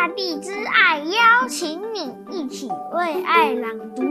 [0.00, 1.98] 大地之爱邀请你
[2.34, 4.02] 一起为爱朗读。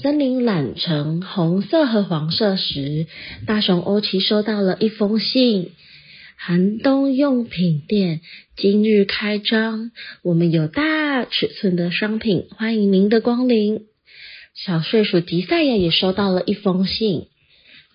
[0.00, 3.08] 森林染成红色和黄色时，
[3.48, 5.72] 大熊欧奇收到了一封信。
[6.36, 8.20] 寒冬用品店
[8.54, 9.90] 今日开张，
[10.22, 13.86] 我们有大尺寸的商品，欢迎您的光临。
[14.54, 17.26] 小睡鼠迪赛亚也收到了一封信。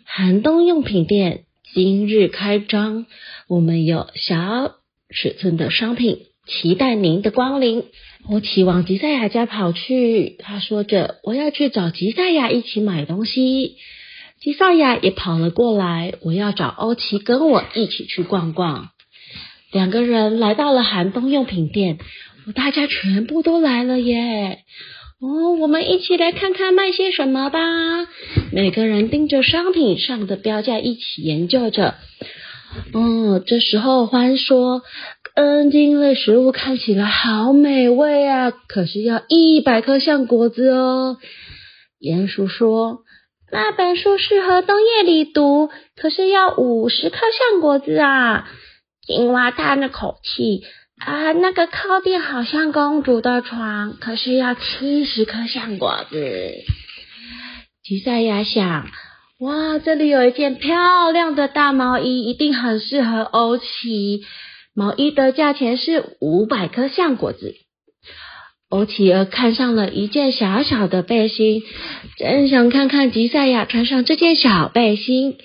[0.03, 3.05] 寒冬用品店今日开张，
[3.47, 4.75] 我们有小
[5.13, 7.83] 尺寸的商品，期待您的光临。
[8.29, 13.77] 欧奇往吉赛亚家跑去，他说着：“我要去找吉赛亚一起买东西。”
[14.39, 18.89] 吉赛亚也跑了过来，我要找欧奇跟我一起去逛逛。
[19.71, 21.99] 两个人来到了寒冬用品店，
[22.55, 24.59] 大家全部都来了耶！
[25.21, 27.59] 哦，我们一起来看看卖些什么吧。
[28.51, 31.95] 每个人盯着商品上的标价一起研究着。
[32.93, 34.81] 哦，这时候欢说。
[35.33, 41.17] 根茎类食物看起来好美味啊，可是要一百颗橡果子哦。
[42.01, 43.03] 鼹鼠说
[43.49, 48.49] ：“那本书适合冬夜里读，可是要五十颗橡果子啊。”
[49.07, 50.63] 青蛙叹了口气
[50.99, 56.17] ：“啊，那个靠垫好像公主的床，可是要七十颗橡果子。”
[57.85, 58.89] 吉赛亚想
[59.41, 64.21] ：“哇，这里有一件漂亮的大毛衣，一定很适合欧奇。”
[64.75, 67.55] 毛衣的价钱是五百颗橡果子。
[68.69, 71.63] 欧奇儿看上了一件小小的背心，
[72.17, 75.39] 真想看看吉赛亚穿上这件小背心。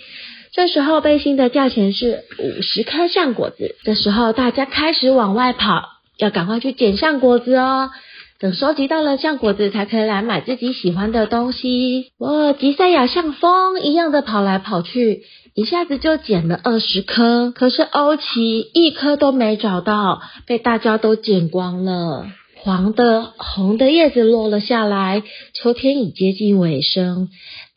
[0.52, 3.76] 这时候背心的价钱是五十颗橡果子。
[3.82, 5.88] 这时候大家开始往外跑，
[6.18, 7.90] 要赶快去捡橡果子哦。
[8.38, 12.12] 等收集到了橡果子，才可以来买自己喜欢的东西。
[12.18, 15.22] 哇，吉赛亚像风一样的跑来跑去。
[15.54, 22.26] 一下子就捡了二十颗，可是欧奇一颗都没找到，被大家都捡光了。
[22.56, 25.22] 黄的、红的叶子落了下来，
[25.54, 27.28] 秋天已接近尾声，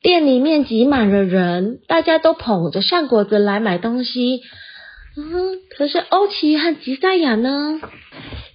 [0.01, 4.41] 店里面挤满了人，大家都捧着橡果子来买东西。
[5.15, 7.79] 嗯，可是欧奇和吉赛亚呢？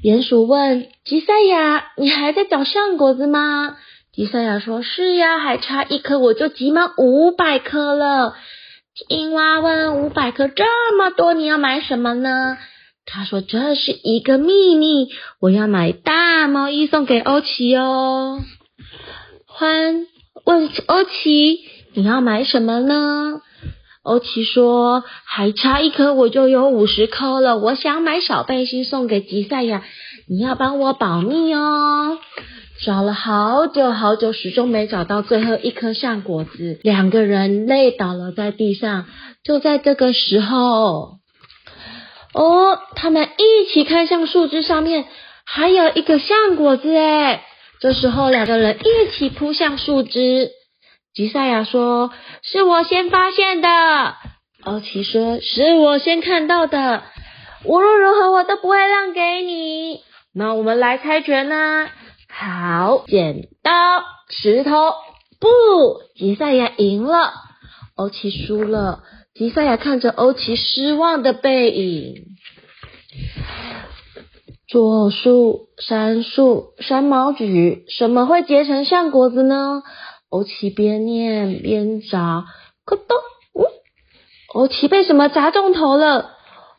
[0.04, 3.78] 鼹鼠问吉赛亚：“你还在找橡果子吗？”
[4.12, 8.34] 吉赛亚说：“是呀，还差一颗，我就集满五百颗了。”
[9.08, 10.66] 青蛙问：“五百颗这
[10.98, 12.58] 么多，你要买什么呢？”
[13.10, 15.08] 他说：“这是一个秘密，
[15.40, 18.42] 我要买大毛衣送给欧奇哦。”
[19.48, 20.06] 欢
[20.44, 21.60] 问欧奇
[21.96, 23.40] ：“你要买什么呢？”
[24.04, 27.56] 欧奇说：“还差一颗，我就有五十颗了。
[27.56, 29.82] 我想买小背心送给吉赛亚，
[30.28, 32.18] 你要帮我保密哦。”
[32.84, 39.06] 找了好久好久，始终没找到最后一颗橡果子，两个人累倒了在地上。
[39.42, 41.18] 就在这个时候，
[42.34, 45.06] 哦，他们一起看向树枝上面，
[45.46, 47.40] 还有一个橡果子诶。
[47.80, 50.50] 这时候，两个人一起扑向树枝。
[51.14, 52.10] 吉赛亚说
[52.42, 53.68] ：“是我先发现的。”
[54.64, 57.04] 欧奇说：“是我先看到的。
[57.64, 60.00] 无论如何，我都不会让给你。”
[60.34, 61.86] 那我们来猜拳呢？
[62.28, 63.70] 好，剪刀
[64.28, 64.70] 石头
[65.38, 65.48] 布，
[66.16, 67.32] 吉赛亚赢了，
[67.94, 69.04] 欧奇输了。
[69.34, 72.24] 吉赛亚看着欧奇失望的背影，
[74.66, 79.84] 左树、杉树、山毛榉，什么会结成橡果子呢？
[80.34, 82.44] 欧奇边念边找，
[82.84, 83.16] 咕咚，
[83.54, 83.66] 呜，
[84.52, 86.32] 欧奇被什么砸中头了？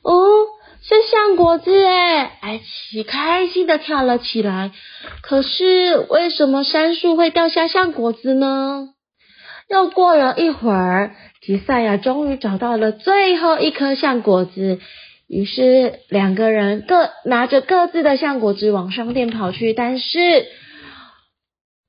[0.04, 0.48] 哦。
[0.88, 4.72] 是橡果子哎，欧奇开心的跳了起来。
[5.24, 8.90] 可是为什么杉树会掉下橡果子呢？
[9.68, 14.80] 又过了一会儿，吉赛亚终于找到了最后一颗橡果子。
[15.28, 19.74] 于是两个人各拿着各自的橡果子往商店跑去。
[19.74, 20.46] 但是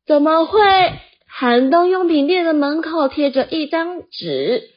[0.06, 0.60] 怎么会？
[1.38, 4.70] 寒冬用品店的门口贴着一张纸，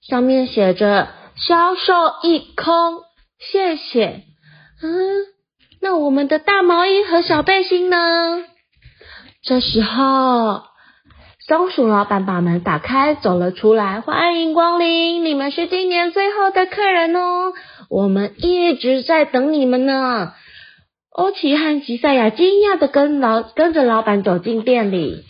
[0.00, 1.06] 上面写着
[1.38, 1.92] “销售
[2.24, 3.02] 一空”。
[3.38, 4.24] 谢谢，
[4.82, 4.90] 嗯，
[5.80, 8.42] 那我们的大毛衣和小背心呢？
[9.44, 10.62] 这时候，
[11.46, 17.52] 松鼠老板把门打开，走了出来，欢迎光临，你们是今年最后的客人哦，
[17.88, 20.32] 我们一直在等你们呢。
[21.14, 25.22] 欧奇和吉赛亚惊讶的跟老跟着老板走进店里，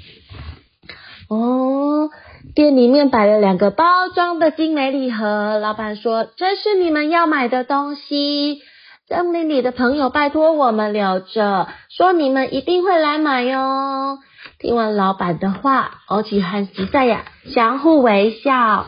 [1.33, 2.11] 哦。
[2.55, 3.85] 店里面摆了两个包
[4.15, 8.61] 装的精美礼盒，老板说，这是你们要买的东西。
[9.09, 14.19] 森林里的朋友拜托我们留着，说你们一定会来买哟。
[14.59, 18.87] 听完老板的话，欧奇和吉赛亚相互微笑。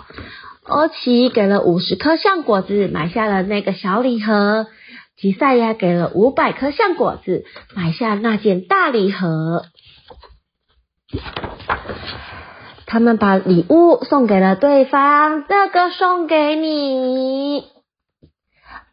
[0.66, 4.66] 欧奇给了五十颗橡果子，买下了那个小礼盒。
[5.16, 7.44] 吉赛亚给了五百颗橡果子，
[7.74, 9.64] 买下那件大礼盒。
[12.94, 17.64] 他们把礼物送给了对方，这个送给你。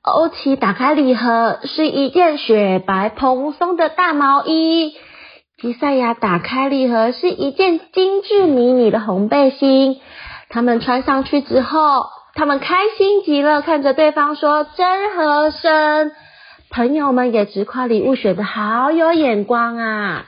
[0.01, 4.95] 欧奇打开礼盒，是一件雪白蓬松的大毛衣。
[5.61, 10.01] 吉赛亚打开礼盒，是一件精致迷你的红背心。
[10.49, 16.11] 他们穿上去之后，他们开心极了，看着对方说：“真合身。”
[16.73, 20.25] 朋友们也直夸礼物选得好有眼光啊。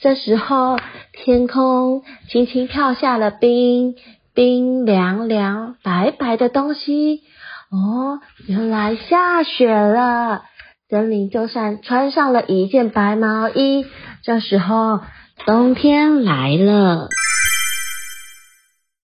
[0.00, 0.78] 这时候，
[1.24, 3.94] 天空轻轻跳下了冰，
[4.34, 7.22] 冰凉凉、白白的东西。
[7.70, 10.42] 哦，原来下雪了。
[10.90, 13.86] 森林就算穿上了一件白毛衣，
[14.22, 15.00] 这时候
[15.46, 17.08] 冬天来了。